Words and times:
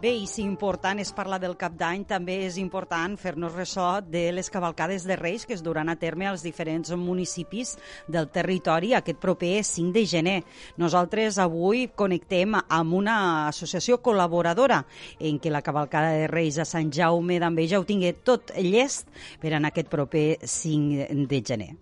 Bé, 0.00 0.14
i 0.16 0.24
si 0.24 0.40
important 0.48 0.96
és 1.02 1.10
parlar 1.12 1.36
del 1.42 1.58
cap 1.60 1.74
d'any, 1.76 2.06
també 2.08 2.38
és 2.46 2.54
important 2.56 3.18
fer-nos 3.20 3.52
ressò 3.52 3.98
de 4.00 4.30
les 4.32 4.48
cavalcades 4.48 5.04
de 5.04 5.18
Reis 5.20 5.44
que 5.44 5.52
es 5.52 5.60
duran 5.60 5.92
a 5.92 5.96
terme 6.00 6.24
als 6.24 6.40
diferents 6.40 6.94
municipis 6.96 7.74
del 8.08 8.30
territori 8.32 8.94
aquest 8.96 9.20
proper 9.20 9.58
5 9.60 9.92
de 9.92 10.06
gener. 10.08 10.38
Nosaltres 10.80 11.36
avui 11.44 11.90
connectem 11.92 12.56
amb 12.62 12.96
una 12.96 13.18
associació 13.50 14.00
col·laboradora 14.00 14.80
en 15.18 15.36
què 15.36 15.52
la 15.52 15.60
cavalcada 15.60 16.16
de 16.16 16.32
Reis 16.32 16.56
a 16.56 16.64
Sant 16.64 16.88
Jaume 16.88 17.36
d'Enveja 17.36 17.76
ho 17.76 17.84
tingui 17.84 18.14
tot 18.24 18.56
llest 18.56 19.12
per 19.44 19.52
en 19.52 19.68
aquest 19.68 19.92
proper 19.92 20.38
5 20.40 21.28
de 21.28 21.44
gener 21.44 21.74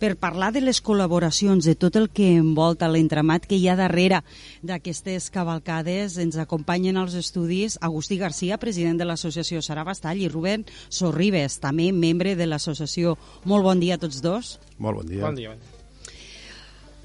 per 0.00 0.16
parlar 0.20 0.52
de 0.52 0.62
les 0.64 0.82
col·laboracions, 0.82 1.64
de 1.64 1.74
tot 1.74 1.96
el 1.96 2.08
que 2.10 2.32
envolta 2.36 2.90
l'entramat 2.90 3.46
que 3.46 3.58
hi 3.58 3.68
ha 3.68 3.76
darrere 3.78 4.22
d'aquestes 4.62 5.30
cavalcades. 5.34 6.18
Ens 6.22 6.36
acompanyen 6.40 6.96
als 6.96 7.14
estudis 7.14 7.78
Agustí 7.80 8.18
Garcia, 8.20 8.58
president 8.58 9.00
de 9.00 9.06
l'associació 9.08 9.62
Sara 9.62 9.84
Bastall, 9.84 10.20
i 10.20 10.28
Rubén 10.28 10.66
Sorribes, 10.88 11.60
també 11.62 11.92
membre 11.92 12.36
de 12.36 12.46
l'associació. 12.46 13.16
Molt 13.44 13.64
bon 13.64 13.80
dia 13.80 13.96
a 13.96 14.02
tots 14.02 14.22
dos. 14.22 14.58
Molt 14.78 15.02
bon 15.02 15.10
dia. 15.10 15.24
Bon 15.24 15.34
dia. 15.34 15.56
Bon 15.56 15.64
dia. 15.64 15.72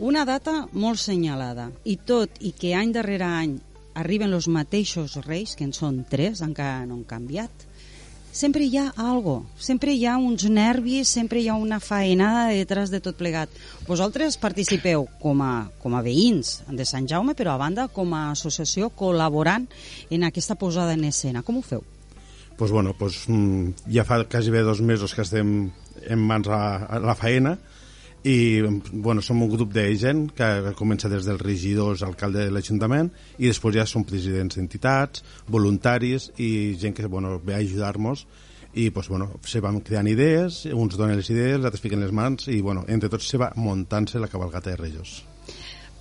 Una 0.01 0.23
data 0.25 0.63
molt 0.73 0.97
senyalada, 0.97 1.67
i 1.85 1.93
tot 2.09 2.39
i 2.41 2.55
que 2.57 2.71
any 2.73 2.89
darrere 2.89 3.27
any 3.27 3.51
arriben 3.93 4.31
els 4.33 4.47
mateixos 4.49 5.19
reis, 5.27 5.53
que 5.53 5.67
en 5.67 5.75
són 5.77 5.99
tres, 6.09 6.41
encara 6.41 6.87
no 6.87 6.95
han 6.95 7.03
canviat, 7.05 7.67
sempre 8.31 8.63
hi 8.63 8.77
ha 8.79 8.87
algo, 8.95 9.45
sempre 9.59 9.93
hi 9.93 10.05
ha 10.07 10.17
uns 10.17 10.47
nervis, 10.49 11.11
sempre 11.11 11.41
hi 11.41 11.47
ha 11.51 11.55
una 11.59 11.79
faenada 11.79 12.49
detrás 12.49 12.91
de 12.91 13.01
tot 13.03 13.17
plegat. 13.19 13.51
Vosaltres 13.87 14.39
participeu 14.41 15.07
com 15.21 15.43
a, 15.43 15.69
com 15.83 15.95
a 15.95 16.03
veïns 16.05 16.61
de 16.69 16.87
Sant 16.87 17.07
Jaume, 17.11 17.35
però 17.35 17.55
a 17.55 17.61
banda 17.61 17.87
com 17.91 18.15
a 18.15 18.29
associació 18.31 18.89
col·laborant 18.89 19.67
en 20.09 20.23
aquesta 20.27 20.55
posada 20.55 20.95
en 20.95 21.05
escena. 21.09 21.43
Com 21.43 21.59
ho 21.59 21.65
feu? 21.65 21.83
Pues 22.57 22.71
bueno, 22.71 22.93
pues, 22.97 23.25
mm, 23.27 23.91
ja 23.91 24.05
fa 24.05 24.23
quasi 24.29 24.51
bé 24.51 24.61
dos 24.61 24.81
mesos 24.81 25.15
que 25.15 25.23
estem 25.25 25.71
en 26.01 26.19
mans 26.19 26.47
a, 26.47 26.85
a 26.85 26.99
la 26.99 27.15
faena 27.15 27.57
i 28.23 28.61
bueno, 28.91 29.21
som 29.21 29.41
un 29.41 29.49
grup 29.49 29.73
de 29.73 29.87
gent 29.97 30.27
que 30.37 30.73
comença 30.77 31.09
des 31.09 31.25
dels 31.25 31.41
regidors, 31.41 32.03
alcalde 32.05 32.45
de 32.45 32.53
l'Ajuntament 32.53 33.09
i 33.39 33.49
després 33.49 33.75
ja 33.79 33.85
som 33.89 34.05
presidents 34.05 34.59
d'entitats, 34.59 35.23
voluntaris 35.49 36.29
i 36.37 36.77
gent 36.79 36.93
que 36.93 37.07
bueno, 37.07 37.39
ve 37.43 37.55
a 37.55 37.63
ajudar-nos 37.63 38.27
i 38.73 38.89
pues, 38.89 39.09
bueno, 39.09 39.31
se 39.43 39.59
van 39.59 39.81
creant 39.81 40.07
idees, 40.07 40.65
uns 40.71 40.95
donen 40.95 41.17
les 41.17 41.29
idees, 41.29 41.59
altres 41.59 41.81
fiquen 41.81 41.99
les 41.99 42.13
mans 42.13 42.47
i 42.47 42.61
bueno, 42.61 42.85
entre 42.87 43.09
tots 43.09 43.27
se 43.27 43.41
va 43.41 43.51
muntant-se 43.55 44.19
la 44.19 44.29
cabalgata 44.31 44.69
de 44.69 44.77
Rejos. 44.77 45.23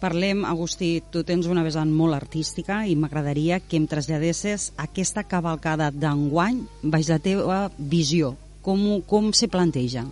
Parlem, 0.01 0.47
Agustí, 0.49 1.03
tu 1.13 1.25
tens 1.29 1.45
una 1.51 1.65
vessant 1.65 1.91
molt 1.93 2.17
artística 2.17 2.87
i 2.89 2.95
m'agradaria 2.97 3.59
que 3.61 3.77
em 3.77 3.85
traslladessis 3.89 4.71
aquesta 4.81 5.27
cavalcada 5.29 5.91
d'enguany 5.93 6.63
baix 6.83 7.11
la 7.13 7.19
teva 7.21 7.67
visió. 7.77 8.33
Com, 8.65 9.03
com 9.05 9.33
se 9.37 9.49
planteja? 9.49 10.07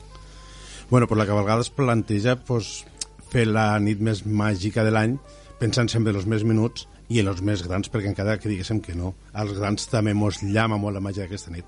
Bueno, 0.90 1.06
pues 1.06 1.18
la 1.18 1.26
cabalgada 1.26 1.60
es 1.60 1.68
planteja 1.70 2.36
pues, 2.36 2.86
fer 3.28 3.44
la 3.46 3.76
nit 3.78 4.00
més 4.00 4.22
màgica 4.24 4.84
de 4.86 4.92
l'any 4.94 5.18
pensant 5.60 5.90
sempre 5.92 6.14
en 6.14 6.20
els 6.20 6.28
més 6.30 6.46
minuts 6.48 6.86
i 7.12 7.20
en 7.20 7.28
els 7.28 7.42
més 7.44 7.60
grans, 7.64 7.90
perquè 7.92 8.08
encara 8.08 8.38
que 8.40 8.48
diguéssim 8.48 8.80
que 8.84 8.96
no, 8.96 9.12
als 9.32 9.52
grans 9.56 9.88
també 9.92 10.14
mos 10.16 10.40
llama 10.42 10.78
molt 10.80 10.96
la 10.96 11.04
màgia 11.04 11.26
d'aquesta 11.26 11.52
nit. 11.52 11.66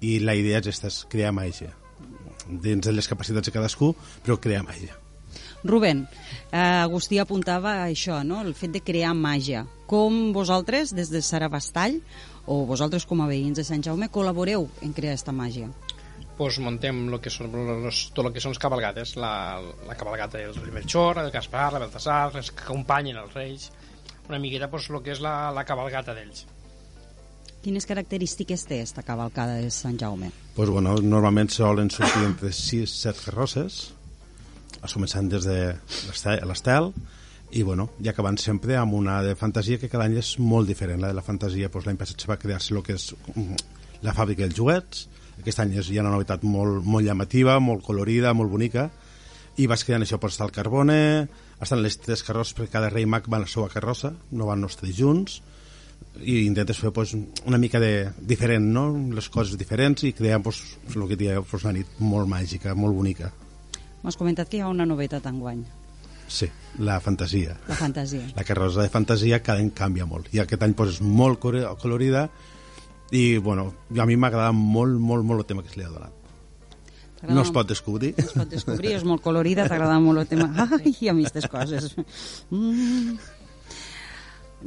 I 0.00 0.18
la 0.24 0.36
idea 0.36 0.60
és 0.60 0.68
aquesta, 0.68 0.88
és 0.88 1.04
crear 1.12 1.32
màgia. 1.36 1.72
Dins 2.48 2.84
de 2.84 2.92
les 2.92 3.08
capacitats 3.08 3.48
de 3.48 3.52
cadascú, 3.52 3.94
però 4.24 4.38
crear 4.40 4.64
màgia. 4.64 4.96
Rubén, 5.64 6.04
eh, 6.52 6.58
Agustí 6.58 7.18
apuntava 7.18 7.78
això, 7.84 8.22
no? 8.24 8.42
el 8.44 8.54
fet 8.54 8.72
de 8.72 8.84
crear 8.84 9.14
màgia. 9.16 9.64
Com 9.88 10.32
vosaltres, 10.32 10.92
des 10.96 11.12
de 11.12 11.22
Sara 11.22 11.48
Bastall, 11.48 12.00
o 12.46 12.64
vosaltres 12.68 13.04
com 13.08 13.20
a 13.20 13.28
veïns 13.28 13.56
de 13.56 13.64
Sant 13.64 13.84
Jaume, 13.84 14.08
col·laboreu 14.12 14.68
en 14.84 14.92
crear 14.92 15.16
aquesta 15.16 15.32
màgia? 15.32 15.70
Pues, 16.36 16.58
montem 16.58 17.06
lo 17.10 17.20
que 17.22 17.30
són, 17.30 17.52
los, 17.84 18.08
tot 18.14 18.26
el 18.26 18.34
que 18.34 18.42
són 18.42 18.54
les 18.54 18.62
cabalgades, 18.62 19.14
la, 19.20 19.60
la 19.86 19.96
cabalgata 19.98 20.40
del 20.40 20.56
rei 20.58 20.74
Melchor, 20.74 21.22
el 21.22 21.30
Gaspar, 21.34 21.70
la 21.72 21.82
Baltasar, 21.84 22.34
els 22.34 22.50
que 22.50 22.66
acompanyen 22.66 23.20
els 23.22 23.34
reis, 23.34 23.70
una 24.28 24.40
miqueta 24.42 24.70
pues, 24.70 24.90
lo 24.90 25.02
que 25.02 25.14
és 25.14 25.22
la, 25.22 25.52
la 25.54 25.64
cabalgata 25.68 26.14
d'ells. 26.16 26.46
Quines 27.64 27.86
característiques 27.88 28.66
té 28.68 28.82
aquesta 28.82 29.02
cavalcada 29.06 29.56
de 29.56 29.70
Sant 29.72 29.96
Jaume? 30.00 30.30
Pues, 30.56 30.68
bueno, 30.68 30.98
normalment 31.00 31.48
solen 31.52 31.90
sortir 31.90 32.26
entre 32.30 32.52
6 32.52 32.82
i 32.82 32.88
7 32.92 33.28
carrosses, 33.30 33.84
començant 34.92 35.30
des 35.32 35.46
de 35.48 35.60
l'estel, 36.44 36.90
i 37.54 37.62
bueno, 37.62 37.86
i 38.02 38.10
acabant 38.10 38.36
sempre 38.40 38.76
amb 38.76 38.96
una 38.98 39.20
de 39.22 39.32
fantasia 39.38 39.78
que 39.78 39.88
cada 39.88 40.08
any 40.08 40.18
és 40.20 40.34
molt 40.42 40.68
diferent. 40.68 41.00
La 41.00 41.12
de 41.12 41.16
la 41.16 41.24
fantasia, 41.24 41.70
pues, 41.70 41.86
l'any 41.86 41.96
passat 42.00 42.20
se 42.20 42.28
va 42.28 42.36
crear-se 42.40 42.74
el 42.74 42.82
que 42.84 42.98
és 42.98 43.12
mm, 43.32 43.60
la 44.04 44.12
fàbrica 44.16 44.42
dels 44.42 44.58
juguets, 44.58 45.06
aquest 45.40 45.62
any 45.62 45.74
hi 45.76 45.98
ha 45.98 46.04
una 46.04 46.12
novetat 46.14 46.44
molt, 46.44 46.84
molt 46.84 47.06
llamativa, 47.06 47.58
molt 47.60 47.84
colorida, 47.86 48.34
molt 48.34 48.52
bonica, 48.52 48.88
i 49.56 49.66
vas 49.70 49.84
creant 49.86 50.02
això 50.02 50.18
per 50.18 50.32
estar 50.32 50.48
al 50.48 50.54
Carbone, 50.54 51.00
estan 51.62 51.82
les 51.82 51.98
tres 52.02 52.24
carrosses, 52.26 52.56
perquè 52.58 52.76
cada 52.78 52.90
rei 52.90 53.06
mag 53.06 53.28
va 53.30 53.38
a 53.38 53.44
la 53.44 53.50
seva 53.50 53.68
carrossa, 53.72 54.12
no 54.32 54.48
van 54.50 54.66
els 54.66 54.76
tres 54.80 54.96
junts, 54.98 55.40
i 56.22 56.44
intentes 56.46 56.78
fer 56.78 56.92
pues, 56.94 57.14
una 57.46 57.58
mica 57.58 57.80
de 57.82 58.10
diferent, 58.20 58.66
no? 58.74 58.88
les 59.14 59.28
coses 59.30 59.58
diferents 59.58 60.04
i 60.06 60.12
crear 60.14 60.40
pues, 60.42 60.60
el 60.94 61.06
que 61.08 61.16
diria 61.16 61.40
pues, 61.42 61.64
una 61.64 61.74
nit 61.78 61.98
molt 61.98 62.30
màgica, 62.30 62.74
molt 62.74 62.94
bonica. 62.94 63.30
M'has 64.04 64.18
comentat 64.20 64.50
que 64.50 64.58
hi 64.58 64.62
ha 64.62 64.70
una 64.70 64.86
novetat 64.86 65.26
enguany. 65.30 65.64
Sí, 66.28 66.48
la 66.78 66.98
fantasia. 67.00 67.56
La 67.68 67.76
fantasia. 67.76 68.24
La 68.36 68.44
carrossa 68.44 68.82
de 68.82 68.92
fantasia 68.92 69.42
cada 69.42 69.62
any 69.62 69.70
canvia 69.76 70.06
molt. 70.08 70.30
I 70.34 70.42
aquest 70.42 70.62
any 70.64 70.74
pues, 70.76 70.96
és 70.96 71.00
molt 71.04 71.40
colorida 71.40 72.28
i 73.10 73.38
bueno, 73.38 73.72
a 73.98 74.06
mi 74.06 74.16
m'agrada 74.16 74.52
molt, 74.52 74.98
molt, 74.98 75.24
molt 75.24 75.44
el 75.44 75.46
tema 75.46 75.62
que 75.62 75.72
se 75.72 75.80
li 75.80 75.86
ha 75.86 75.92
donat. 75.92 76.12
No 77.24 77.40
es 77.40 77.50
pot 77.54 77.68
descobrir. 77.68 78.12
No 78.18 78.24
es 78.24 78.34
pot 78.36 78.50
descobrir, 78.52 78.92
és 78.98 79.04
molt 79.08 79.22
colorida, 79.24 79.68
t'agrada 79.68 79.96
molt 80.02 80.24
el 80.24 80.28
tema. 80.28 80.50
Ai, 80.78 80.92
a 81.08 81.14
mi 81.16 81.24
aquestes 81.24 81.48
coses. 81.52 81.94
Mm. 82.52 83.16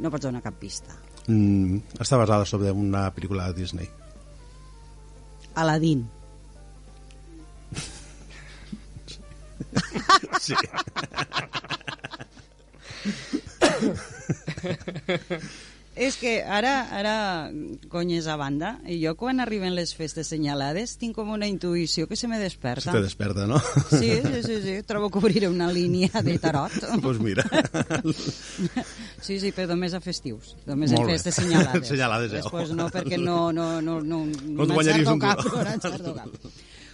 No 0.02 0.10
pots 0.10 0.26
donar 0.26 0.42
cap 0.42 0.58
pista. 0.58 0.96
Mm, 1.28 1.78
està 2.00 2.18
basada 2.18 2.46
sobre 2.48 2.72
una 2.72 3.08
pel·lícula 3.14 3.50
de 3.50 3.62
Disney. 3.62 3.88
Aladdin. 5.54 6.06
Sí. 10.38 10.54
És 16.08 16.16
que 16.16 16.38
ara, 16.40 16.86
ara, 16.96 17.14
conyes 17.92 18.26
a 18.32 18.36
banda, 18.40 18.78
i 18.88 18.96
jo 19.02 19.12
quan 19.18 19.42
arriben 19.44 19.74
les 19.76 19.90
festes 19.96 20.30
senyalades 20.32 20.94
tinc 21.00 21.12
com 21.18 21.28
una 21.34 21.48
intuïció 21.50 22.06
que 22.08 22.16
se 22.16 22.30
me 22.30 22.38
desperta. 22.40 22.86
Se 22.86 22.96
te 22.96 23.02
desperta, 23.04 23.44
no? 23.50 23.58
Sí, 23.90 24.08
sí, 24.24 24.40
sí, 24.46 24.56
sí. 24.64 24.76
trobo 24.88 25.10
que 25.12 25.20
obriré 25.20 25.50
una 25.52 25.68
línia 25.72 26.08
de 26.24 26.38
tarot. 26.40 26.72
Doncs 26.80 27.02
pues 27.06 27.20
mira. 27.20 27.44
Sí, 29.18 29.36
sí, 29.42 29.50
però 29.52 29.74
només 29.74 29.92
a 29.92 30.00
festius, 30.00 30.54
només 30.64 30.92
Molt 30.94 31.02
en 31.02 31.08
bé. 31.10 31.16
festes 31.18 31.36
senyalades. 31.42 31.88
Senyalades, 31.90 32.30
ja. 32.32 32.40
Després 32.40 32.70
no, 32.78 32.86
perquè 32.94 33.18
no, 33.20 33.50
no, 33.52 33.66
no, 33.84 33.98
no, 34.00 34.22
No 34.24 34.64
et 34.64 34.72
guanyaries 34.72 35.10
un 35.10 35.20
cap, 35.20 35.42
no 36.06 36.14
cap. 36.16 36.50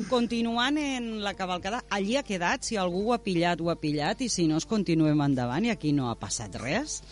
Continuant 0.09 0.79
en 0.81 1.11
la 1.23 1.35
cavalcada, 1.39 1.85
allí 1.93 2.17
ha 2.17 2.25
quedat, 2.27 2.65
si 2.67 2.81
algú 2.81 3.05
ho 3.11 3.15
ha 3.15 3.21
pillat, 3.23 3.61
ho 3.63 3.71
ha 3.71 3.77
pillat, 3.79 4.25
i 4.25 4.31
si 4.33 4.49
no, 4.51 4.59
es 4.59 4.67
continuem 4.67 5.21
endavant, 5.23 5.69
i 5.69 5.71
aquí 5.71 5.93
no 5.95 6.09
ha 6.11 6.17
passat 6.19 6.57
res. 6.59 7.03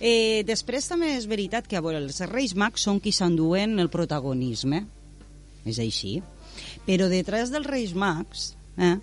Eh, 0.00 0.42
després 0.48 0.88
també 0.88 1.12
és 1.18 1.28
veritat 1.28 1.68
que 1.68 1.76
a 1.76 1.84
veure, 1.84 2.00
els 2.00 2.22
Reis 2.30 2.56
Mags 2.56 2.86
són 2.88 3.00
qui 3.04 3.12
s'enduen 3.12 3.78
el 3.82 3.90
protagonisme, 3.92 4.86
és 5.68 5.80
així, 5.82 6.18
però 6.86 7.08
detrás 7.12 7.52
dels 7.52 7.68
Reis 7.68 7.92
Mags 7.92 8.54
eh, 8.78 8.96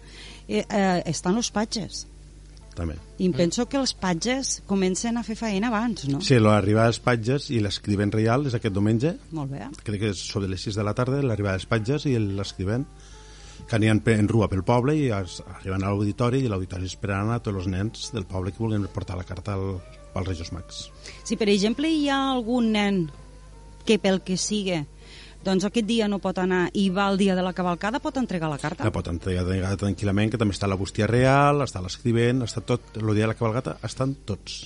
eh, 0.47 0.63
eh, 0.65 1.01
estan 1.05 1.37
els 1.37 1.51
patges. 1.53 2.05
També. 2.77 2.93
I 3.17 3.31
penso 3.33 3.65
que 3.65 3.79
els 3.79 3.95
patges 3.97 4.59
comencen 4.69 5.17
a 5.17 5.23
fer 5.25 5.33
feina 5.37 5.71
abans, 5.71 6.03
no? 6.11 6.19
Sí, 6.21 6.37
l'arribada 6.37 6.91
dels 6.91 6.99
patges 7.01 7.47
i 7.49 7.57
l'escrivent 7.63 8.13
reial 8.13 8.45
és 8.45 8.53
aquest 8.53 8.75
diumenge, 8.75 9.15
Molt 9.33 9.49
bé. 9.49 9.65
crec 9.81 10.03
que 10.03 10.11
és 10.13 10.21
sobre 10.21 10.49
les 10.51 10.61
6 10.61 10.77
de 10.77 10.85
la 10.85 10.93
tarda, 10.93 11.23
l'arribada 11.25 11.57
dels 11.57 11.69
patges 11.69 12.05
i 12.05 12.13
l'escrivent 12.21 12.85
que 13.67 13.75
aniran 13.75 14.01
en 14.13 14.29
rua 14.29 14.47
pel 14.47 14.61
poble 14.63 14.93
i 14.95 15.09
arriben 15.11 15.83
a 15.83 15.89
l'auditori 15.89 16.43
i 16.45 16.51
l'auditori 16.51 16.85
esperaran 16.85 17.33
a 17.33 17.39
tots 17.41 17.57
els 17.57 17.67
nens 17.67 18.11
del 18.13 18.29
poble 18.29 18.53
que 18.53 18.61
vulguin 18.61 18.85
portar 18.93 19.17
la 19.17 19.25
carta 19.25 19.57
al, 19.57 19.81
pels 20.13 20.27
Reis 20.27 20.51
Mags. 20.55 20.83
Si, 21.23 21.37
per 21.39 21.49
exemple, 21.53 21.89
hi 21.89 22.07
ha 22.09 22.19
algun 22.33 22.71
nen 22.75 23.05
que 23.87 23.99
pel 24.01 24.21
que 24.25 24.37
sigui 24.37 24.83
doncs 25.47 25.63
aquest 25.63 25.87
dia 25.87 26.09
no 26.11 26.19
pot 26.19 26.39
anar 26.41 26.65
i 26.75 26.89
va 26.91 27.05
al 27.07 27.17
dia 27.19 27.35
de 27.37 27.43
la 27.45 27.53
cavalcada, 27.55 28.01
pot 28.03 28.17
entregar 28.19 28.49
la 28.51 28.57
carta? 28.59 28.83
La 28.83 28.91
pot 28.91 29.07
entregar 29.07 29.75
tranquil·lament, 29.79 30.33
que 30.33 30.39
també 30.41 30.55
està 30.55 30.67
la 30.67 30.75
bústia 30.79 31.07
real, 31.07 31.61
està 31.63 31.79
l'escrivent, 31.83 32.43
està 32.43 32.63
tot, 32.65 32.97
el 32.99 33.13
dia 33.13 33.23
de 33.23 33.31
la 33.31 33.37
cavalgata, 33.37 33.77
estan 33.87 34.15
tots. 34.27 34.65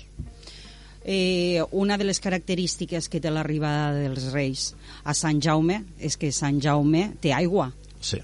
Eh, 1.03 1.61
una 1.71 1.97
de 1.97 2.05
les 2.05 2.19
característiques 2.21 3.09
que 3.09 3.21
té 3.21 3.29
l'arribada 3.33 3.93
dels 3.97 4.27
Reis 4.33 4.67
a 5.03 5.15
Sant 5.17 5.41
Jaume 5.41 5.79
és 5.97 6.17
que 6.17 6.31
Sant 6.33 6.59
Jaume 6.61 7.07
té 7.21 7.33
aigua. 7.33 7.71
Sí. 8.01 8.21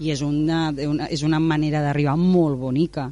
I 0.00 0.12
és 0.12 0.24
una, 0.24 0.68
una, 0.86 1.08
és 1.12 1.24
una 1.24 1.40
manera 1.40 1.82
d'arribar 1.84 2.16
molt 2.20 2.60
bonica. 2.60 3.10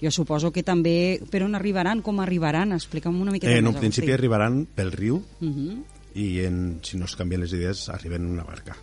Jo 0.00 0.10
suposo 0.14 0.52
que 0.52 0.62
també... 0.62 1.20
Per 1.30 1.42
on 1.42 1.54
arribaran? 1.58 2.02
Com 2.02 2.20
arribaran? 2.20 2.72
Explica'm 2.72 3.20
una 3.20 3.32
miqueta 3.34 3.52
eh, 3.52 3.58
en 3.58 3.64
més. 3.66 3.74
un 3.74 3.80
principi 3.80 4.12
arribaran 4.12 4.66
pel 4.74 4.92
riu, 4.92 5.22
Uh 5.40 5.48
-huh. 5.48 5.82
i 6.14 6.40
en, 6.44 6.80
si 6.82 6.96
no 6.98 7.04
es 7.04 7.16
canvien 7.16 7.40
les 7.40 7.52
idees 7.52 7.88
arriben 7.88 8.22
en 8.24 8.30
una 8.30 8.44
barca 8.44 8.76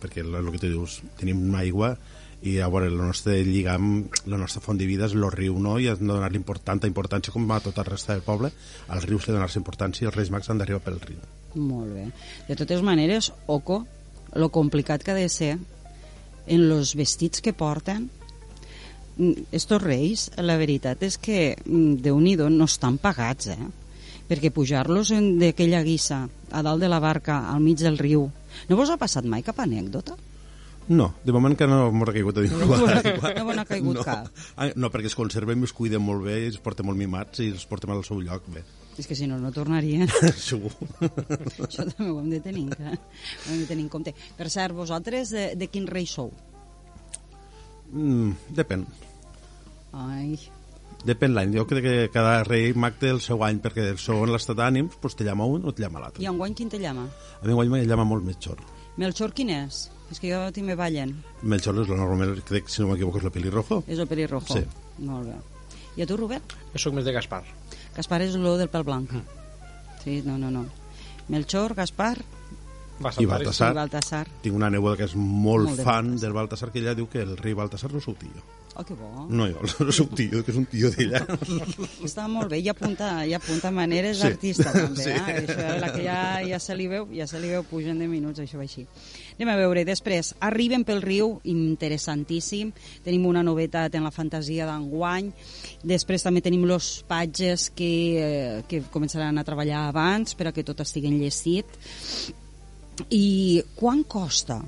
perquè 0.00 0.20
el, 0.24 0.34
el 0.34 0.50
que 0.50 0.58
tu 0.58 0.66
dius, 0.66 1.02
tenim 1.18 1.54
aigua 1.54 1.98
i 2.42 2.56
veure, 2.56 2.86
el 2.86 2.96
nostre 2.96 3.44
lligam 3.44 4.08
la 4.24 4.38
nostra 4.38 4.62
font 4.64 4.78
de 4.78 4.86
vida 4.86 5.04
és 5.06 5.12
el 5.12 5.30
riu 5.30 5.58
no? 5.58 5.78
i 5.78 5.88
hem 5.88 5.98
de 6.00 6.14
donar-li 6.14 6.40
tanta 6.64 6.88
importància 6.88 7.32
com 7.32 7.50
a 7.52 7.60
tota 7.60 7.82
la 7.84 7.90
resta 7.90 8.14
del 8.14 8.22
poble 8.22 8.50
als 8.88 9.04
rius 9.04 9.28
li 9.28 9.34
donar-se 9.34 9.58
importància 9.58 10.04
i 10.04 10.06
els 10.06 10.16
Reis 10.16 10.30
Mags 10.30 10.48
han 10.48 10.58
d'arribar 10.58 10.80
pel 10.80 11.00
riu 11.00 11.18
Molt 11.54 11.92
bé. 11.92 12.10
De 12.48 12.54
totes 12.56 12.80
maneres, 12.80 13.32
Oco, 13.46 13.84
lo 14.34 14.48
complicat 14.50 15.02
que 15.02 15.10
ha 15.10 15.14
de 15.14 15.28
ser 15.28 15.58
en 16.46 16.68
los 16.68 16.94
vestits 16.94 17.40
que 17.42 17.52
porten 17.52 18.08
estos 19.52 19.82
reis, 19.82 20.28
la 20.38 20.56
veritat 20.60 21.02
és 21.06 21.18
que 21.20 21.56
mm, 21.64 22.00
déu 22.04 22.18
nhi 22.20 22.36
no 22.40 22.64
estan 22.68 22.98
pagats, 22.98 23.48
eh? 23.52 23.58
Perquè 24.30 24.52
pujar-los 24.54 25.10
d'aquella 25.40 25.82
guissa 25.82 26.22
a 26.54 26.62
dalt 26.62 26.80
de 26.80 26.88
la 26.88 27.00
barca, 27.02 27.48
al 27.50 27.60
mig 27.60 27.78
del 27.82 27.98
riu, 27.98 28.28
no 28.68 28.76
vos 28.78 28.90
ha 28.90 28.96
passat 29.00 29.24
mai 29.26 29.42
cap 29.42 29.58
anècdota? 29.60 30.14
No, 30.90 31.12
de 31.22 31.30
moment 31.32 31.54
que 31.54 31.66
no 31.70 31.92
m'ha 31.94 32.06
caigut 32.10 32.38
a 32.38 32.42
ningú. 32.42 32.58
No 32.58 32.66
no 32.66 33.44
vos 33.46 33.56
n'ha 33.56 33.64
caigut 33.68 33.98
no. 34.00 34.02
cap. 34.06 34.26
Ah, 34.56 34.70
No, 34.74 34.88
perquè 34.90 35.06
es 35.10 35.14
conserven 35.14 35.60
i 35.60 35.66
es 35.68 35.72
cuiden 35.76 36.02
molt 36.02 36.24
bé 36.24 36.40
i 36.44 36.46
els 36.50 36.58
portem 36.58 36.86
molt 36.88 36.98
mimats 36.98 37.38
i 37.44 37.50
els 37.52 37.66
portem 37.70 37.90
al 37.94 38.02
seu 38.06 38.18
lloc 38.22 38.46
bé. 38.50 38.64
És 38.98 39.06
que 39.06 39.14
si 39.14 39.26
no, 39.30 39.38
no 39.38 39.52
tornaria. 39.54 40.06
Segur. 40.36 40.72
Això 41.00 41.86
també 41.86 42.08
ho 42.10 42.18
hem 42.20 42.30
de 42.32 42.40
tenir, 42.42 42.64
en 42.66 42.72
ca- 42.74 42.96
ho 42.96 43.52
hem 43.52 43.60
de 43.62 43.68
tenir 43.70 43.84
en 43.86 43.92
compte. 43.92 44.14
Per 44.36 44.48
cert, 44.50 44.74
vosaltres 44.74 45.30
de, 45.30 45.44
de 45.56 45.68
quin 45.70 45.86
rei 45.86 46.06
sou? 46.10 46.32
Mm, 47.92 48.34
depèn. 48.58 48.84
Ai, 49.92 50.38
Depèn 51.06 51.32
l'any. 51.32 51.54
Jo 51.56 51.64
crec 51.68 51.84
que 51.84 52.08
cada 52.12 52.42
rei 52.44 52.74
mag 52.76 52.98
té 53.00 53.08
el 53.08 53.22
seu 53.24 53.40
any, 53.46 53.60
perquè 53.64 53.86
el 53.94 54.00
segon 54.00 54.32
l'estat 54.34 54.58
d'ànims 54.58 54.98
doncs 55.00 55.16
te 55.16 55.24
llama 55.24 55.46
un 55.48 55.64
o 55.64 55.72
te 55.72 55.82
llama 55.82 56.02
l'altre. 56.02 56.22
i 56.22 56.28
enguany 56.28 56.54
quin 56.54 56.68
te 56.68 56.78
llama? 56.78 57.06
A 57.40 57.46
mi 57.46 57.56
guany 57.56 57.70
me 57.72 57.86
llama 57.86 58.04
molt 58.04 58.24
Melchor. 58.24 58.60
Melchor 59.00 59.32
quin 59.32 59.50
és? 59.54 59.90
És 60.10 60.20
que 60.20 60.28
jo 60.28 60.40
tinc 60.52 60.66
me 60.66 60.76
ballen. 60.76 61.14
Melchor 61.42 61.78
és 61.80 61.88
el 61.88 61.96
normalment, 61.96 62.42
crec, 62.44 62.68
si 62.68 62.82
no 62.82 62.88
m'equivoco, 62.90 63.18
és 63.18 63.24
el 63.24 63.32
pelirrojo. 63.32 63.84
És 63.86 63.98
el 63.98 64.08
pelirrojo. 64.10 64.58
Sí. 64.58 64.64
Molt 64.98 65.30
bé. 65.30 65.38
I 65.96 66.02
a 66.04 66.06
tu, 66.06 66.18
Robert? 66.20 66.52
Jo 66.74 66.82
sóc 66.84 66.94
més 66.94 67.06
de 67.08 67.14
Gaspar. 67.16 67.44
Gaspar 67.96 68.20
és 68.26 68.36
lo 68.36 68.56
del 68.58 68.68
pèl 68.68 68.84
blanc. 68.84 69.10
Mm. 69.10 69.24
Sí, 70.04 70.20
no, 70.26 70.36
no, 70.36 70.50
no. 70.50 70.66
Melchor, 71.28 71.74
Gaspar 71.74 72.18
Bastant 73.00 73.24
I. 73.24 73.26
Baltasar. 73.30 73.72
i 73.72 73.74
Baltasar. 73.80 74.26
Tinc 74.42 74.54
una 74.56 74.68
neboda 74.68 74.98
que 74.98 75.08
és 75.08 75.14
molt, 75.16 75.70
Molt 75.70 75.78
de 75.78 75.84
fan 75.84 76.16
del 76.20 76.36
Baltasar, 76.36 76.70
que 76.70 76.80
ella 76.82 76.94
diu 76.94 77.08
que 77.08 77.22
el 77.22 77.38
rei 77.38 77.54
Baltasar 77.54 77.92
no 77.94 78.00
sou 78.04 78.14
tio. 78.14 78.44
Oh, 78.76 78.84
que 78.86 78.94
bo. 78.94 79.26
No 79.28 79.48
jo, 79.50 79.58
no 79.82 79.92
sou 79.92 80.06
tio, 80.14 80.44
que 80.46 80.52
és 80.52 80.56
un 80.56 80.64
tio 80.70 80.88
d'ella. 80.94 81.24
Està 82.06 82.28
molt 82.30 82.52
bé, 82.52 82.60
i 82.62 82.68
apunta, 82.70 83.26
i 83.26 83.34
apunta 83.34 83.72
maneres 83.74 84.20
Sí. 84.20 84.22
d'artista, 84.22 84.70
també. 84.72 85.02
Sí. 85.02 85.10
Eh? 85.10 85.40
Això, 85.42 85.66
la 85.82 85.90
que 85.92 86.04
ja, 86.04 86.20
ja 86.46 86.60
se 86.62 86.76
li 86.78 86.86
veu, 86.88 87.08
ja 87.12 87.26
se 87.26 87.40
li 87.42 87.50
veu 87.50 87.64
pugen 87.66 87.98
de 87.98 88.06
minuts, 88.08 88.38
això 88.40 88.60
va 88.60 88.64
així. 88.68 88.86
Anem 89.36 89.50
a 89.52 89.58
veure, 89.58 89.82
després, 89.84 90.32
arriben 90.46 90.84
pel 90.86 91.02
riu, 91.02 91.40
interessantíssim, 91.50 92.70
tenim 93.04 93.26
una 93.26 93.42
novetat 93.42 93.94
en 93.98 94.06
la 94.06 94.14
fantasia 94.14 94.66
d'enguany, 94.70 95.32
després 95.82 96.22
també 96.22 96.40
tenim 96.40 96.64
los 96.70 97.02
patges 97.10 97.70
que, 97.74 97.92
eh, 98.22 98.62
que 98.70 98.84
començaran 98.94 99.36
a 99.36 99.44
treballar 99.44 99.88
abans 99.90 100.36
per 100.38 100.46
a 100.48 100.52
que 100.52 100.64
tot 100.64 100.80
estigui 100.86 101.10
enllestit. 101.10 101.66
I 103.10 103.62
quan 103.74 104.04
costa 104.04 104.60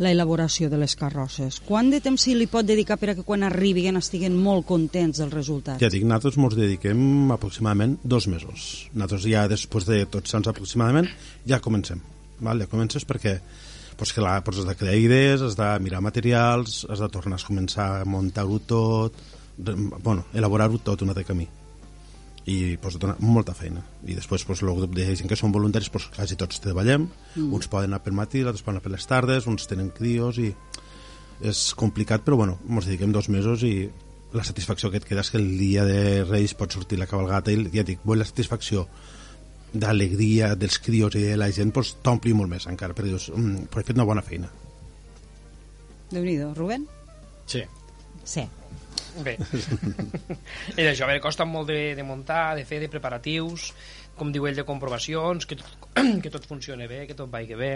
la 0.00 0.10
elaboració 0.14 0.70
de 0.72 0.78
les 0.80 0.96
carrosses? 0.96 1.60
Quant 1.66 1.90
de 1.92 2.00
temps 2.02 2.22
s'hi 2.24 2.34
li 2.36 2.48
pot 2.50 2.66
dedicar 2.66 2.96
per 3.00 3.12
a 3.12 3.16
que 3.18 3.24
quan 3.26 3.44
arribin 3.46 4.00
estiguen 4.00 4.36
molt 4.36 4.66
contents 4.68 5.20
dels 5.20 5.34
resultats? 5.34 5.80
Ja 5.82 5.92
dic, 5.92 6.06
nosaltres 6.08 6.40
ens 6.40 6.56
dediquem 6.56 7.30
aproximadament 7.36 7.98
dos 8.02 8.26
mesos. 8.32 8.88
Nosaltres 8.94 9.28
ja 9.28 9.44
després 9.50 9.86
de 9.88 10.00
tots 10.08 10.32
sants 10.32 10.48
aproximadament 10.48 11.10
ja 11.46 11.60
comencem. 11.60 12.00
Val? 12.40 12.64
Ja 12.64 12.70
comences 12.72 13.04
perquè 13.04 13.36
pues, 14.00 14.14
que 14.16 14.24
la, 14.24 14.40
pues, 14.40 14.62
has 14.62 14.66
de 14.66 14.76
crear 14.80 14.96
idees, 14.96 15.44
has 15.44 15.58
de 15.60 15.70
mirar 15.84 16.00
materials, 16.00 16.86
has 16.88 17.04
de 17.04 17.12
tornar 17.12 17.36
a 17.36 17.46
començar 17.46 17.88
a 18.00 18.04
muntar-ho 18.08 18.58
tot, 18.64 19.16
bueno, 19.60 20.24
elaborar-ho 20.32 20.80
tot 20.80 21.04
una 21.04 21.14
de 21.14 21.28
camí 21.28 21.48
i 22.48 22.76
pues, 22.80 22.96
dona 23.00 23.16
molta 23.20 23.54
feina 23.54 23.82
i 24.08 24.16
després 24.16 24.44
pues, 24.48 24.62
el 24.64 24.72
grup 24.76 24.94
de 24.96 25.06
gent 25.12 25.28
que 25.28 25.38
són 25.38 25.52
voluntaris 25.52 25.90
pues, 25.92 26.08
quasi 26.14 26.38
tots 26.40 26.62
treballem, 26.64 27.08
mm. 27.34 27.50
uns 27.56 27.68
poden 27.68 27.92
anar 27.92 28.02
per 28.04 28.14
matí 28.16 28.44
altres 28.44 28.64
poden 28.64 28.78
anar 28.78 28.86
per 28.86 28.94
les 28.94 29.06
tardes, 29.06 29.48
uns 29.50 29.68
tenen 29.68 29.90
crios 29.96 30.40
i 30.40 30.50
és 31.40 31.70
complicat 31.76 32.24
però 32.24 32.40
bueno, 32.40 32.58
ens 32.68 32.88
dediquem 32.88 33.12
dos 33.12 33.28
mesos 33.32 33.64
i 33.64 33.74
la 34.32 34.44
satisfacció 34.46 34.90
que 34.90 35.00
et 35.00 35.06
queda 35.08 35.24
és 35.24 35.32
que 35.32 35.40
el 35.40 35.50
dia 35.58 35.84
de 35.84 36.24
Reis 36.24 36.54
pot 36.54 36.72
sortir 36.72 37.00
la 37.00 37.08
cabalgata 37.10 37.52
i 37.52 37.64
ja 37.68 37.82
et 37.82 37.94
dic, 37.94 38.04
vull 38.04 38.20
la 38.20 38.28
satisfacció 38.28 38.86
d'alegria 39.70 40.54
dels 40.58 40.80
crios 40.82 41.14
i 41.14 41.24
de 41.28 41.36
la 41.38 41.50
gent 41.54 41.74
pues, 41.74 41.96
t'ompli 42.02 42.32
molt 42.34 42.50
més 42.50 42.66
encara 42.70 42.96
perquè 42.96 43.12
dius, 43.12 43.30
mm, 43.34 43.68
però 43.70 43.82
he 43.82 43.90
fet 43.90 44.00
una 44.00 44.08
bona 44.08 44.24
feina 44.24 44.50
déu 46.10 46.24
nhi 46.26 46.40
Rubén? 46.56 46.88
Sí. 47.46 47.62
Sí. 48.24 48.46
Bé. 49.24 49.36
I 50.80 50.86
això, 50.86 51.04
a 51.04 51.10
veure, 51.10 51.20
costa 51.24 51.46
molt 51.48 51.70
de, 51.70 51.94
de 51.98 52.06
muntar, 52.06 52.54
de 52.58 52.64
fer, 52.68 52.80
de 52.82 52.90
preparatius, 52.92 53.70
com 54.18 54.32
diu 54.32 54.46
ell, 54.48 54.58
de 54.58 54.66
comprovacions, 54.68 55.46
que 55.48 55.58
tot, 55.60 55.88
que 56.24 56.32
tot 56.32 56.46
funcione 56.48 56.88
bé, 56.90 57.04
que 57.08 57.16
tot 57.18 57.30
vagi 57.32 57.58
bé, 57.58 57.72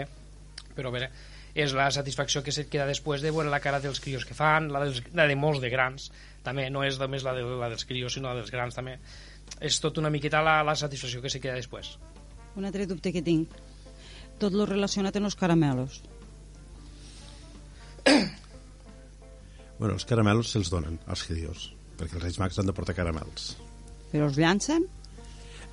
però 0.75 0.91
a 0.91 0.95
veure, 0.95 1.09
és 1.55 1.71
la 1.75 1.87
satisfacció 1.95 2.43
que 2.43 2.51
se't 2.51 2.67
queda 2.71 2.87
després 2.87 3.23
de 3.23 3.31
veure 3.31 3.51
la 3.51 3.61
cara 3.63 3.79
dels 3.83 4.01
crios 4.03 4.25
que 4.27 4.35
fan, 4.35 4.67
la, 4.73 4.83
dels, 4.83 5.01
la 5.15 5.27
de 5.29 5.37
molts 5.39 5.61
de 5.63 5.71
grans, 5.71 6.09
també, 6.43 6.67
no 6.69 6.83
és 6.83 6.99
només 7.01 7.23
la, 7.25 7.33
de, 7.37 7.45
la 7.61 7.71
dels 7.71 7.87
crios, 7.87 8.17
sinó 8.17 8.29
la 8.29 8.41
dels 8.41 8.51
grans 8.53 8.75
també. 8.75 8.97
És 9.63 9.79
tot 9.79 9.97
una 10.01 10.11
miqueta 10.11 10.43
la, 10.43 10.59
la 10.67 10.75
satisfacció 10.75 11.21
que 11.23 11.31
se 11.31 11.39
queda 11.39 11.55
després. 11.55 11.95
Un 12.59 12.67
altre 12.67 12.85
dubte 12.89 13.13
que 13.15 13.23
tinc. 13.23 13.55
Tot 14.39 14.53
lo 14.53 14.67
relacionat 14.67 15.15
amb 15.15 15.29
els 15.29 15.37
caramelos. 15.39 16.01
Bueno, 19.85 19.95
els 19.99 20.05
caramels 20.09 20.49
se'ls 20.55 20.73
donen 20.73 20.97
als 21.07 21.23
crios 21.29 21.69
perquè 21.95 22.17
els 22.17 22.23
Reis 22.25 22.41
Mags 22.41 22.57
han 22.59 22.67
de 22.67 22.73
portar 22.75 22.97
caramels 22.97 23.53
Però 24.11 24.25
els 24.29 24.37
llancen? 24.39 24.83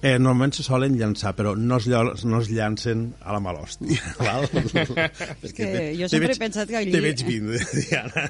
Eh, 0.03 0.17
normalment 0.19 0.51
se 0.57 0.65
solen 0.67 0.97
llançar, 0.99 1.31
però 1.39 1.53
no 1.55 1.77
es, 1.79 1.85
no 2.27 2.41
es 2.43 2.49
llancen 2.51 3.05
a 3.23 3.37
la 3.37 3.39
mala 3.39 3.61
hòstia. 3.63 4.01
Val? 4.27 4.49
és 4.51 5.53
que 5.55 5.69
jo 5.95 6.09
sempre 6.11 6.33
he 6.35 6.39
pensat 6.41 6.67
que 6.73 6.81
allí- 6.81 6.91
Te 6.97 7.03
veig 7.05 7.23
vindre, 7.23 7.61
Diana. 7.79 8.25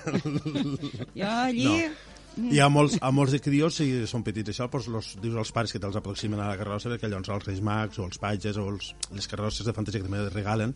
Jo 1.17 1.31
allí... 1.33 1.65
No. 1.65 2.12
Hi 2.33 2.61
ha 2.63 2.69
molts, 2.73 2.97
a 3.05 3.11
molts 3.13 3.35
crios, 3.45 3.77
si 3.77 3.87
són 4.09 4.23
petits, 4.25 4.53
això, 4.53 4.69
doncs, 4.73 4.89
los, 4.93 5.09
dius 5.21 5.37
als 5.41 5.53
pares 5.53 5.75
que 5.75 5.81
te'ls 5.83 5.99
aproximen 6.01 6.41
a 6.41 6.49
la 6.49 6.57
carrossa, 6.57 6.89
perquè 6.89 7.11
llavors 7.11 7.33
els 7.35 7.49
Reis 7.49 7.61
Mags 7.65 8.01
o 8.01 8.07
els 8.09 8.21
patges 8.23 8.57
o 8.57 8.65
els, 8.73 8.93
les 9.13 9.29
carrosses 9.29 9.69
de 9.69 9.75
fantasia 9.77 10.01
que 10.01 10.09
també 10.09 10.23
regalen, 10.33 10.73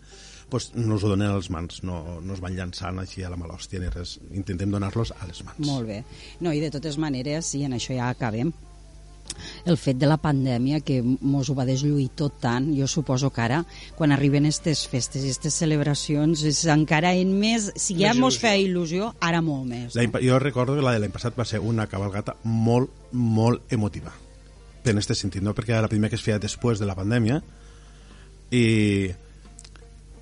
doncs 0.53 0.69
no 0.77 0.99
us 0.99 1.07
ho 1.07 1.13
donen 1.15 1.33
a 1.33 1.39
les 1.39 1.49
mans, 1.55 1.81
no, 1.89 2.21
no 2.21 2.37
es 2.37 2.45
van 2.45 2.57
llançant 2.59 3.01
així 3.01 3.25
a 3.25 3.33
la 3.33 3.41
mala 3.41 3.57
hòstia 3.57 3.81
ni 3.81 3.89
res. 3.95 4.19
Intentem 4.37 4.75
donar-los 4.75 5.15
a 5.17 5.31
les 5.31 5.43
mans. 5.49 5.65
Molt 5.65 5.89
bé. 5.89 6.03
No, 6.45 6.53
i 6.53 6.61
de 6.61 6.71
totes 6.75 7.01
maneres, 7.01 7.55
i 7.57 7.65
en 7.65 7.79
això 7.79 7.97
ja 7.97 8.13
acabem, 8.13 8.53
el 9.64 9.76
fet 9.81 9.99
de 9.99 10.07
la 10.11 10.16
pandèmia 10.23 10.81
que 10.81 11.00
mos 11.02 11.50
ho 11.50 11.55
va 11.59 11.64
deslluir 11.69 12.09
tot 12.19 12.38
tant, 12.43 12.69
jo 12.76 12.87
suposo 12.90 13.31
que 13.35 13.43
ara, 13.45 13.62
quan 13.97 14.12
arriben 14.12 14.45
aquestes 14.47 14.87
festes 14.88 15.23
i 15.25 15.31
aquestes 15.33 15.55
celebracions, 15.62 16.43
és 16.47 16.62
encara 16.73 17.14
en 17.14 17.33
més... 17.40 17.71
Si 17.76 17.97
ja 17.99 18.14
mos 18.14 18.38
feia 18.43 18.61
il·lusió, 18.62 19.12
ara 19.21 19.43
molt 19.43 19.66
més. 19.71 19.97
Pa- 20.12 20.23
Jo 20.23 20.38
recordo 20.43 20.76
que 20.76 20.83
la 20.85 20.93
de 20.97 21.00
l'any 21.02 21.12
passat 21.14 21.37
va 21.38 21.45
ser 21.45 21.61
una 21.61 21.87
cabalgata 21.87 22.37
molt, 22.45 22.90
molt 23.12 23.73
emotiva. 23.73 24.12
En 24.87 24.99
aquest 25.00 25.16
sentit, 25.19 25.43
no? 25.43 25.55
Perquè 25.55 25.73
era 25.75 25.83
la 25.83 25.88
primera 25.90 26.11
que 26.12 26.16
es 26.16 26.23
feia 26.23 26.38
després 26.38 26.78
de 26.78 26.87
la 26.87 26.95
pandèmia 26.95 27.40
i, 28.55 29.11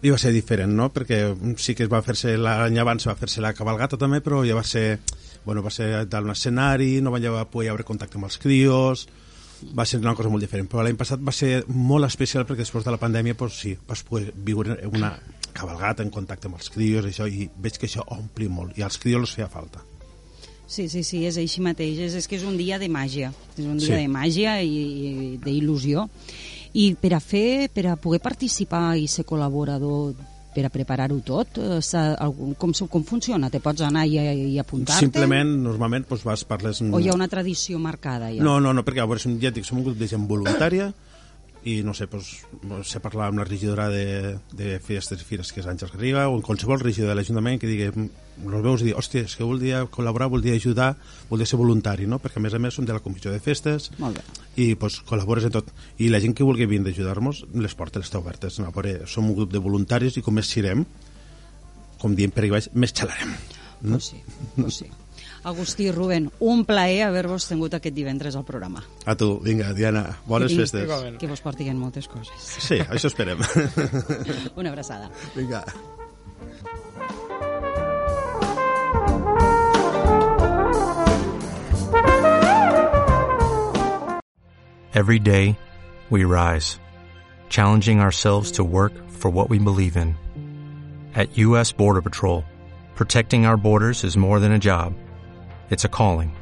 i 0.04 0.11
va 0.12 0.18
ser 0.20 0.34
diferent, 0.34 0.75
no? 0.76 0.90
Perquè 0.92 1.18
sí 1.56 1.75
que 1.75 1.87
es 1.87 1.90
va 1.92 2.02
fer-se 2.04 2.37
l'any 2.37 2.76
abans 2.82 3.06
va 3.08 3.16
fer-se 3.16 3.40
la 3.40 3.54
cabalgata 3.56 3.96
també, 4.00 4.20
però 4.25 4.42
ja 4.44 4.56
va 4.56 4.64
ser 4.64 4.99
bueno, 5.44 5.62
va 5.64 5.70
ser 5.73 6.06
dalt 6.08 6.25
un 6.25 6.32
escenari, 6.32 7.00
no 7.04 7.12
va 7.12 7.20
ja 7.20 7.44
poder 7.49 7.70
haver 7.73 7.84
contacte 7.84 8.16
amb 8.16 8.28
els 8.28 8.38
crios, 8.40 9.06
va 9.76 9.84
ser 9.88 10.00
una 10.00 10.14
cosa 10.16 10.28
molt 10.32 10.44
diferent, 10.44 10.68
però 10.68 10.84
l'any 10.84 10.96
passat 11.00 11.20
va 11.25 11.32
ser 11.32 11.64
molt 11.68 12.08
especial 12.08 12.44
perquè 12.49 12.64
després 12.64 12.84
de 12.84 12.92
la 12.92 13.00
pandèmia 13.00 13.37
pues, 13.37 13.56
sí, 13.61 13.75
vas 13.88 14.02
poder 14.04 14.32
viure 14.34 14.78
una 14.92 15.14
cabalgata 15.52 16.02
en 16.02 16.11
contacte 16.11 16.49
amb 16.49 16.58
els 16.61 16.70
crios 16.75 17.06
això, 17.08 17.28
i 17.28 17.49
veig 17.56 17.76
que 17.78 17.88
això 17.88 18.04
ompli 18.16 18.49
molt 18.49 18.76
i 18.78 18.84
als 18.84 18.99
crios 18.99 19.25
els 19.25 19.37
feia 19.37 19.49
falta 19.52 19.84
Sí, 20.66 20.88
sí, 20.88 21.02
sí, 21.04 21.20
és 21.28 21.37
així 21.37 21.61
mateix. 21.61 21.99
És, 22.06 22.14
és 22.16 22.26
que 22.26 22.38
és 22.38 22.42
un 22.49 22.56
dia 22.56 22.78
de 22.80 22.88
màgia. 22.88 23.28
És 23.52 23.66
un 23.66 23.76
dia 23.76 23.87
Sí. 23.87 23.99
de 24.00 24.08
màgia 24.08 24.54
i, 24.64 24.70
i 24.73 25.38
d'il·lusió. 25.44 26.06
I 26.75 26.95
per 26.99 27.12
a 27.14 27.21
fer, 27.23 27.69
per 27.71 27.87
a 27.87 27.97
poder 27.97 28.19
participar 28.23 28.97
i 28.99 29.07
ser 29.07 29.23
col·laborador 29.25 30.14
per 30.54 30.64
a 30.66 30.71
preparar-ho 30.71 31.16
tot, 31.26 31.59
eh, 31.59 31.78
com, 32.59 32.73
com 32.90 33.04
funciona? 33.07 33.49
Te 33.50 33.59
pots 33.62 33.83
anar 33.83 34.04
i, 34.07 34.19
i 34.54 34.59
apuntar-te? 34.62 35.00
Simplement, 35.07 35.50
normalment, 35.64 36.07
doncs, 36.11 36.23
vas 36.26 36.45
per 36.47 36.61
les... 36.62 36.78
O 36.83 37.00
hi 37.02 37.09
ha 37.11 37.14
una 37.16 37.26
tradició 37.31 37.78
marcada 37.83 38.31
ja? 38.35 38.43
No, 38.43 38.61
no, 38.62 38.73
no, 38.75 38.85
perquè 38.87 39.02
a 39.02 39.07
veure, 39.11 39.23
som- 39.23 39.35
ja 39.43 39.50
dic, 39.54 39.66
som 39.66 39.78
un 39.81 39.87
grup 39.88 39.99
de 39.99 40.07
gent 40.11 40.26
voluntària 40.31 40.93
i 41.64 41.78
no 41.85 41.94
sé, 41.97 42.06
doncs, 42.12 42.42
sé 42.85 43.00
parlar 43.00 43.30
amb 43.30 43.40
la 43.40 43.47
regidora 43.49 43.87
de, 43.88 44.37
de 44.52 44.76
festes 44.85 45.23
i 45.23 45.25
fires 45.25 45.52
que 45.52 45.62
és 45.62 45.68
Àngels 45.71 45.94
Garriga 45.94 46.26
o 46.28 46.35
en 46.37 46.42
qualsevol 46.44 46.83
regidor 46.83 47.09
de 47.11 47.16
l'Ajuntament 47.16 47.61
que 47.61 47.71
digui, 47.71 47.87
els 47.88 48.64
veus 48.66 48.85
i 48.85 48.90
dir, 48.90 48.94
hòstia, 48.99 49.25
és 49.25 49.37
que 49.38 49.47
voldria 49.49 49.80
col·laborar, 49.94 50.28
voldria 50.33 50.59
ajudar, 50.59 50.90
voldria 51.30 51.49
ser 51.49 51.61
voluntari, 51.61 52.09
no? 52.11 52.18
Perquè 52.21 52.40
a 52.40 52.44
més 52.44 52.56
a 52.56 52.61
més 52.61 52.76
som 52.76 52.85
de 52.85 52.92
la 52.92 53.00
comissió 53.04 53.33
de 53.33 53.40
festes 53.40 53.88
Molt 54.02 54.21
bé. 54.21 54.25
i 54.61 54.75
doncs, 54.75 55.00
col·labores 55.09 55.49
en 55.49 55.54
tot. 55.56 55.73
I 56.04 56.11
la 56.12 56.21
gent 56.21 56.37
que 56.37 56.44
vulgui 56.44 56.68
vindre 56.68 56.92
a 56.92 56.97
ajudar-nos, 56.99 57.44
les 57.54 57.78
portes 57.78 58.04
estan 58.04 58.21
obertes. 58.21 58.61
No? 58.61 58.68
Veure, 58.75 58.99
som 59.09 59.30
un 59.30 59.38
grup 59.38 59.54
de 59.54 59.62
voluntaris 59.64 60.21
i 60.21 60.25
com 60.26 60.37
més 60.37 60.50
sirem, 60.52 60.85
com 62.02 62.18
diem 62.18 62.35
per 62.35 62.44
aquí 62.44 62.52
baix, 62.59 62.68
més 62.76 62.92
xalarem. 62.92 63.33
No? 63.85 63.97
Pues 63.97 64.12
sí, 64.12 64.21
pues 64.56 64.83
sí. 64.83 64.90
Agustí, 65.44 65.90
Rubén, 65.90 66.30
un 66.40 66.64
plaer 66.64 67.02
haver-vos 67.04 67.44
tingut 67.50 67.74
aquest 67.76 67.94
divendres 67.94 68.36
al 68.36 68.46
programa. 68.48 68.80
A 69.04 69.14
tu, 69.14 69.34
vinga, 69.44 69.74
Diana, 69.76 70.06
bones 70.26 70.52
I 70.52 70.56
festes. 70.62 70.86
Igualment. 70.88 71.18
Que 71.20 71.28
vos 71.28 71.42
portiguen 71.44 71.76
moltes 71.76 72.08
coses. 72.08 72.32
Sí, 72.64 72.80
això 72.80 73.12
esperem. 73.12 73.44
Una 74.56 74.72
abraçada. 74.72 75.10
vinga. 75.36 75.60
Every 84.94 85.18
day, 85.18 85.58
we 86.08 86.24
rise, 86.24 86.78
challenging 87.48 88.00
ourselves 88.00 88.52
to 88.52 88.64
work 88.64 88.92
for 89.10 89.28
what 89.30 89.50
we 89.50 89.58
believe 89.58 89.96
in. 89.96 90.16
At 91.14 91.36
U.S. 91.36 91.72
Border 91.72 92.00
Patrol, 92.00 92.44
protecting 92.94 93.44
our 93.44 93.56
borders 93.56 94.04
is 94.04 94.16
more 94.16 94.38
than 94.38 94.52
a 94.52 94.58
job, 94.58 94.94
it's 95.71 95.85
a 95.85 95.88
calling. 95.88 96.37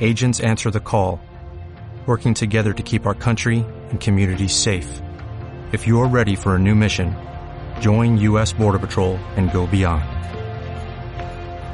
Agents 0.00 0.40
answer 0.40 0.70
the 0.70 0.80
call, 0.80 1.20
working 2.06 2.32
together 2.34 2.72
to 2.72 2.82
keep 2.82 3.06
our 3.06 3.14
country 3.14 3.64
and 3.90 4.00
communities 4.00 4.54
safe. 4.54 5.00
If 5.72 5.86
you're 5.86 6.08
ready 6.08 6.34
for 6.34 6.56
a 6.56 6.58
new 6.58 6.74
mission, 6.74 7.14
join 7.80 8.16
U.S. 8.18 8.52
Border 8.52 8.78
Patrol 8.78 9.16
and 9.36 9.50
go 9.52 9.66
beyond. 9.66 10.04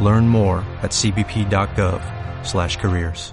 Learn 0.04 0.28
more 0.28 0.58
at 0.82 0.92
cbp.gov/careers. 0.92 3.32